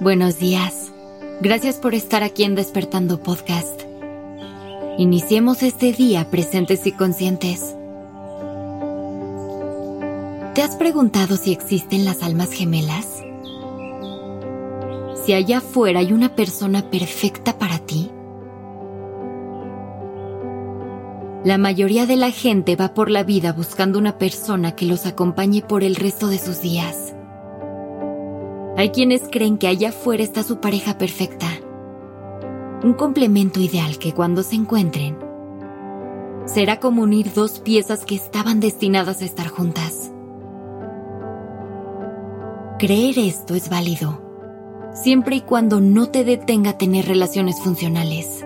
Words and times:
Buenos 0.00 0.38
días. 0.38 0.90
Gracias 1.42 1.76
por 1.76 1.94
estar 1.94 2.22
aquí 2.22 2.44
en 2.44 2.54
Despertando 2.54 3.22
Podcast. 3.22 3.82
Iniciemos 4.96 5.62
este 5.62 5.92
día 5.92 6.30
presentes 6.30 6.86
y 6.86 6.92
conscientes. 6.92 7.76
¿Te 10.54 10.62
has 10.62 10.76
preguntado 10.76 11.36
si 11.36 11.52
existen 11.52 12.06
las 12.06 12.22
almas 12.22 12.52
gemelas? 12.52 13.06
Si 15.26 15.34
allá 15.34 15.58
afuera 15.58 16.00
hay 16.00 16.14
una 16.14 16.34
persona 16.34 16.90
perfecta 16.90 17.58
para 17.58 17.80
ti. 17.80 18.10
La 21.44 21.58
mayoría 21.58 22.06
de 22.06 22.16
la 22.16 22.30
gente 22.30 22.76
va 22.76 22.94
por 22.94 23.10
la 23.10 23.24
vida 23.24 23.52
buscando 23.52 23.98
una 23.98 24.16
persona 24.16 24.74
que 24.74 24.86
los 24.86 25.04
acompañe 25.04 25.60
por 25.60 25.84
el 25.84 25.96
resto 25.96 26.28
de 26.28 26.38
sus 26.38 26.62
días. 26.62 27.03
Hay 28.76 28.90
quienes 28.90 29.22
creen 29.30 29.56
que 29.56 29.68
allá 29.68 29.90
afuera 29.90 30.24
está 30.24 30.42
su 30.42 30.60
pareja 30.60 30.98
perfecta, 30.98 31.46
un 32.82 32.94
complemento 32.94 33.60
ideal 33.60 33.98
que 33.98 34.12
cuando 34.12 34.42
se 34.42 34.56
encuentren 34.56 35.16
será 36.46 36.80
como 36.80 37.02
unir 37.02 37.32
dos 37.32 37.60
piezas 37.60 38.04
que 38.04 38.14
estaban 38.14 38.60
destinadas 38.60 39.22
a 39.22 39.24
estar 39.24 39.46
juntas. 39.46 40.10
Creer 42.78 43.18
esto 43.18 43.54
es 43.54 43.70
válido, 43.70 44.20
siempre 44.92 45.36
y 45.36 45.40
cuando 45.40 45.80
no 45.80 46.10
te 46.10 46.24
detenga 46.24 46.70
a 46.70 46.78
tener 46.78 47.06
relaciones 47.06 47.60
funcionales, 47.60 48.44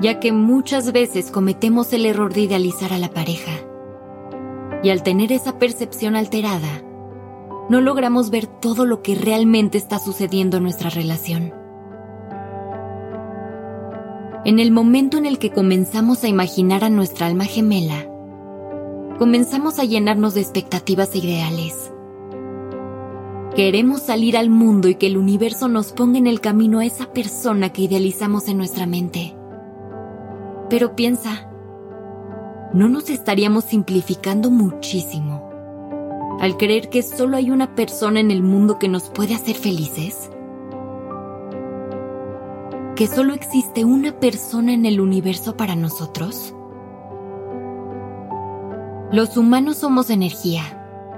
ya 0.00 0.18
que 0.18 0.32
muchas 0.32 0.92
veces 0.92 1.30
cometemos 1.30 1.92
el 1.92 2.06
error 2.06 2.32
de 2.32 2.40
idealizar 2.40 2.92
a 2.92 2.98
la 2.98 3.10
pareja. 3.10 3.52
Y 4.82 4.90
al 4.90 5.02
tener 5.02 5.30
esa 5.30 5.58
percepción 5.58 6.16
alterada, 6.16 6.82
no 7.68 7.80
logramos 7.80 8.30
ver 8.30 8.46
todo 8.46 8.84
lo 8.84 9.02
que 9.02 9.14
realmente 9.14 9.78
está 9.78 9.98
sucediendo 9.98 10.58
en 10.58 10.64
nuestra 10.64 10.90
relación. 10.90 11.54
En 14.44 14.58
el 14.58 14.70
momento 14.70 15.16
en 15.16 15.24
el 15.24 15.38
que 15.38 15.50
comenzamos 15.50 16.22
a 16.22 16.28
imaginar 16.28 16.84
a 16.84 16.90
nuestra 16.90 17.26
alma 17.26 17.46
gemela, 17.46 18.06
comenzamos 19.18 19.78
a 19.78 19.84
llenarnos 19.84 20.34
de 20.34 20.42
expectativas 20.42 21.14
e 21.14 21.18
ideales. 21.18 21.90
Queremos 23.56 24.02
salir 24.02 24.36
al 24.36 24.50
mundo 24.50 24.88
y 24.88 24.96
que 24.96 25.06
el 25.06 25.16
universo 25.16 25.68
nos 25.68 25.92
ponga 25.92 26.18
en 26.18 26.26
el 26.26 26.40
camino 26.40 26.80
a 26.80 26.84
esa 26.84 27.12
persona 27.12 27.70
que 27.70 27.82
idealizamos 27.82 28.48
en 28.48 28.58
nuestra 28.58 28.84
mente. 28.84 29.34
Pero 30.68 30.94
piensa, 30.94 31.48
¿no 32.74 32.88
nos 32.88 33.08
estaríamos 33.08 33.64
simplificando 33.64 34.50
muchísimo 34.50 35.33
al 36.40 36.56
creer 36.56 36.88
que 36.90 37.02
solo 37.02 37.36
hay 37.36 37.50
una 37.50 37.74
persona 37.74 38.20
en 38.20 38.30
el 38.30 38.42
mundo 38.42 38.78
que 38.78 38.88
nos 38.88 39.10
puede 39.10 39.34
hacer 39.34 39.56
felices? 39.56 40.30
¿Que 42.96 43.06
solo 43.06 43.34
existe 43.34 43.84
una 43.84 44.18
persona 44.20 44.72
en 44.72 44.86
el 44.86 45.00
universo 45.00 45.56
para 45.56 45.74
nosotros? 45.74 46.54
Los 49.10 49.36
humanos 49.36 49.78
somos 49.78 50.10
energía 50.10 50.62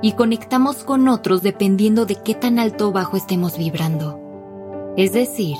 y 0.02 0.12
conectamos 0.12 0.84
con 0.84 1.08
otros 1.08 1.42
dependiendo 1.42 2.06
de 2.06 2.16
qué 2.16 2.34
tan 2.34 2.58
alto 2.58 2.88
o 2.88 2.92
bajo 2.92 3.16
estemos 3.16 3.56
vibrando. 3.58 4.20
Es 4.96 5.12
decir, 5.12 5.56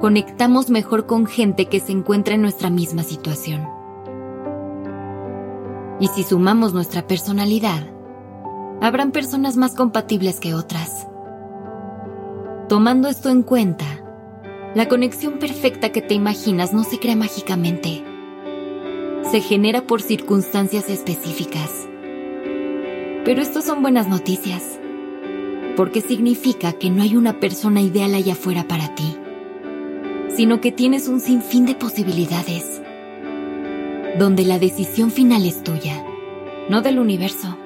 conectamos 0.00 0.70
mejor 0.70 1.06
con 1.06 1.26
gente 1.26 1.66
que 1.66 1.80
se 1.80 1.92
encuentra 1.92 2.34
en 2.34 2.42
nuestra 2.42 2.70
misma 2.70 3.02
situación. 3.02 3.66
Y 6.00 6.08
si 6.08 6.22
sumamos 6.22 6.72
nuestra 6.72 7.06
personalidad, 7.06 7.97
habrán 8.80 9.10
personas 9.10 9.56
más 9.56 9.74
compatibles 9.74 10.40
que 10.40 10.54
otras. 10.54 11.06
Tomando 12.68 13.08
esto 13.08 13.30
en 13.30 13.42
cuenta, 13.42 13.86
la 14.74 14.88
conexión 14.88 15.38
perfecta 15.38 15.90
que 15.90 16.02
te 16.02 16.14
imaginas 16.14 16.72
no 16.72 16.84
se 16.84 16.98
crea 16.98 17.16
mágicamente. 17.16 18.04
Se 19.30 19.40
genera 19.40 19.82
por 19.82 20.02
circunstancias 20.02 20.88
específicas. 20.88 21.88
Pero 23.24 23.42
esto 23.42 23.62
son 23.62 23.82
buenas 23.82 24.08
noticias, 24.08 24.78
porque 25.76 26.00
significa 26.00 26.72
que 26.72 26.90
no 26.90 27.02
hay 27.02 27.16
una 27.16 27.40
persona 27.40 27.80
ideal 27.80 28.14
allá 28.14 28.34
afuera 28.34 28.66
para 28.68 28.94
ti, 28.94 29.16
sino 30.28 30.60
que 30.60 30.72
tienes 30.72 31.08
un 31.08 31.20
sinfín 31.20 31.66
de 31.66 31.74
posibilidades, 31.74 32.80
donde 34.18 34.44
la 34.44 34.58
decisión 34.58 35.10
final 35.10 35.44
es 35.44 35.62
tuya, 35.62 36.04
no 36.68 36.80
del 36.80 36.98
universo. 36.98 37.56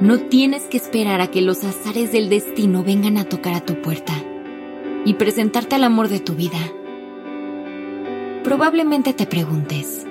No 0.00 0.20
tienes 0.20 0.62
que 0.66 0.76
esperar 0.76 1.20
a 1.20 1.26
que 1.26 1.42
los 1.42 1.64
azares 1.64 2.12
del 2.12 2.28
destino 2.28 2.84
vengan 2.84 3.16
a 3.16 3.24
tocar 3.24 3.54
a 3.54 3.64
tu 3.64 3.82
puerta 3.82 4.12
y 5.04 5.14
presentarte 5.14 5.74
al 5.74 5.82
amor 5.82 6.08
de 6.08 6.20
tu 6.20 6.36
vida. 6.36 6.60
Probablemente 8.44 9.12
te 9.12 9.26
preguntes, 9.26 10.06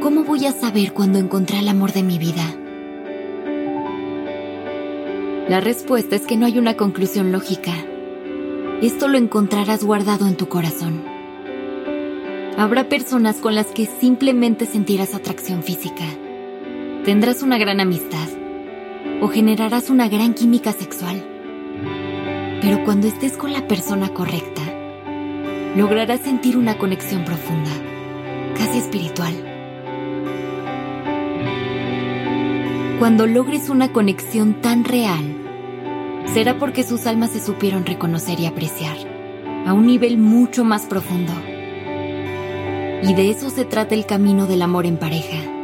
¿cómo 0.00 0.24
voy 0.24 0.46
a 0.46 0.52
saber 0.52 0.92
cuándo 0.94 1.20
encontré 1.20 1.60
el 1.60 1.68
amor 1.68 1.92
de 1.92 2.02
mi 2.02 2.18
vida? 2.18 2.42
La 5.48 5.60
respuesta 5.60 6.16
es 6.16 6.22
que 6.22 6.36
no 6.36 6.46
hay 6.46 6.58
una 6.58 6.76
conclusión 6.76 7.30
lógica. 7.30 7.74
Esto 8.82 9.06
lo 9.06 9.16
encontrarás 9.16 9.84
guardado 9.84 10.26
en 10.26 10.36
tu 10.36 10.48
corazón. 10.48 11.04
Habrá 12.56 12.88
personas 12.88 13.36
con 13.36 13.54
las 13.54 13.66
que 13.66 13.86
simplemente 13.86 14.66
sentirás 14.66 15.14
atracción 15.14 15.62
física. 15.62 16.04
Tendrás 17.04 17.44
una 17.44 17.58
gran 17.58 17.78
amistad 17.78 18.28
o 19.20 19.28
generarás 19.28 19.90
una 19.90 20.08
gran 20.08 20.34
química 20.34 20.72
sexual. 20.72 21.24
Pero 22.60 22.84
cuando 22.84 23.08
estés 23.08 23.36
con 23.36 23.52
la 23.52 23.66
persona 23.66 24.08
correcta, 24.10 24.62
lograrás 25.76 26.20
sentir 26.20 26.56
una 26.56 26.78
conexión 26.78 27.24
profunda, 27.24 27.70
casi 28.56 28.78
espiritual. 28.78 29.34
Cuando 32.98 33.26
logres 33.26 33.68
una 33.68 33.92
conexión 33.92 34.60
tan 34.60 34.84
real, 34.84 35.24
será 36.32 36.58
porque 36.58 36.82
sus 36.82 37.06
almas 37.06 37.30
se 37.30 37.40
supieron 37.40 37.86
reconocer 37.86 38.40
y 38.40 38.46
apreciar 38.46 38.96
a 39.66 39.72
un 39.72 39.86
nivel 39.86 40.18
mucho 40.18 40.64
más 40.64 40.86
profundo. 40.86 41.32
Y 43.02 43.14
de 43.14 43.30
eso 43.30 43.50
se 43.50 43.64
trata 43.64 43.94
el 43.94 44.06
camino 44.06 44.46
del 44.46 44.62
amor 44.62 44.84
en 44.84 44.96
pareja 44.96 45.57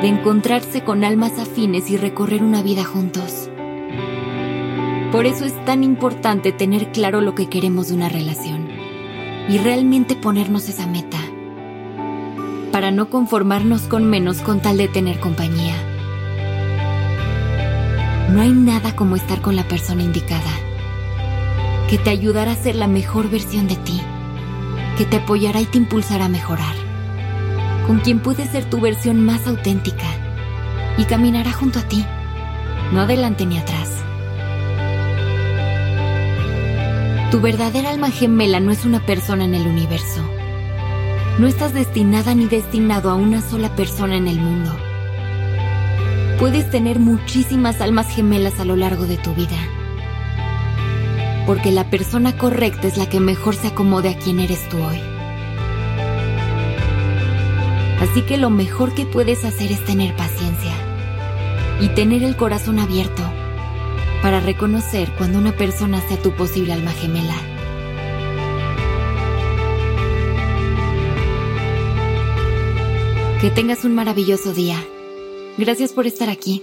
de 0.00 0.08
encontrarse 0.08 0.82
con 0.82 1.04
almas 1.04 1.38
afines 1.38 1.90
y 1.90 1.98
recorrer 1.98 2.42
una 2.42 2.62
vida 2.62 2.84
juntos. 2.84 3.50
Por 5.12 5.26
eso 5.26 5.44
es 5.44 5.64
tan 5.66 5.84
importante 5.84 6.52
tener 6.52 6.90
claro 6.90 7.20
lo 7.20 7.34
que 7.34 7.48
queremos 7.48 7.88
de 7.88 7.94
una 7.94 8.08
relación 8.08 8.68
y 9.48 9.58
realmente 9.58 10.16
ponernos 10.16 10.68
esa 10.68 10.86
meta, 10.86 11.18
para 12.72 12.90
no 12.90 13.10
conformarnos 13.10 13.82
con 13.82 14.08
menos 14.08 14.38
con 14.38 14.60
tal 14.60 14.78
de 14.78 14.88
tener 14.88 15.20
compañía. 15.20 15.74
No 18.30 18.40
hay 18.40 18.52
nada 18.52 18.96
como 18.96 19.16
estar 19.16 19.42
con 19.42 19.54
la 19.54 19.64
persona 19.64 20.02
indicada, 20.02 20.52
que 21.90 21.98
te 21.98 22.10
ayudará 22.10 22.52
a 22.52 22.56
ser 22.56 22.76
la 22.76 22.86
mejor 22.86 23.28
versión 23.28 23.66
de 23.66 23.76
ti, 23.76 24.00
que 24.96 25.04
te 25.04 25.16
apoyará 25.16 25.60
y 25.60 25.66
te 25.66 25.78
impulsará 25.78 26.26
a 26.26 26.28
mejorar 26.28 26.89
con 27.86 28.00
quien 28.00 28.20
puedes 28.20 28.50
ser 28.50 28.64
tu 28.64 28.80
versión 28.80 29.24
más 29.24 29.46
auténtica 29.46 30.06
y 30.98 31.04
caminará 31.04 31.52
junto 31.52 31.78
a 31.78 31.82
ti, 31.82 32.04
no 32.92 33.00
adelante 33.00 33.46
ni 33.46 33.58
atrás. 33.58 34.00
Tu 37.30 37.40
verdadera 37.40 37.90
alma 37.90 38.10
gemela 38.10 38.58
no 38.58 38.72
es 38.72 38.84
una 38.84 39.06
persona 39.06 39.44
en 39.44 39.54
el 39.54 39.66
universo. 39.66 40.20
No 41.38 41.46
estás 41.46 41.72
destinada 41.72 42.34
ni 42.34 42.46
destinado 42.46 43.08
a 43.08 43.14
una 43.14 43.40
sola 43.40 43.74
persona 43.76 44.16
en 44.16 44.26
el 44.26 44.40
mundo. 44.40 44.76
Puedes 46.40 46.68
tener 46.70 46.98
muchísimas 46.98 47.80
almas 47.80 48.08
gemelas 48.08 48.58
a 48.58 48.64
lo 48.64 48.74
largo 48.74 49.06
de 49.06 49.16
tu 49.16 49.32
vida. 49.34 49.56
Porque 51.46 51.70
la 51.70 51.88
persona 51.88 52.36
correcta 52.36 52.88
es 52.88 52.96
la 52.96 53.08
que 53.08 53.20
mejor 53.20 53.54
se 53.54 53.68
acomode 53.68 54.08
a 54.08 54.18
quien 54.18 54.40
eres 54.40 54.68
tú 54.68 54.78
hoy. 54.78 55.09
Así 58.00 58.22
que 58.22 58.38
lo 58.38 58.50
mejor 58.50 58.94
que 58.94 59.04
puedes 59.04 59.44
hacer 59.44 59.70
es 59.70 59.84
tener 59.84 60.16
paciencia 60.16 60.72
y 61.80 61.88
tener 61.88 62.22
el 62.22 62.36
corazón 62.36 62.78
abierto 62.78 63.22
para 64.22 64.40
reconocer 64.40 65.10
cuando 65.16 65.38
una 65.38 65.52
persona 65.52 66.00
sea 66.00 66.20
tu 66.20 66.32
posible 66.32 66.72
alma 66.72 66.92
gemela. 66.92 67.36
Que 73.40 73.50
tengas 73.50 73.84
un 73.84 73.94
maravilloso 73.94 74.52
día. 74.52 74.76
Gracias 75.56 75.92
por 75.92 76.06
estar 76.06 76.28
aquí. 76.28 76.62